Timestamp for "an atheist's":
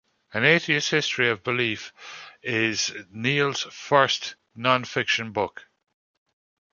0.33-0.89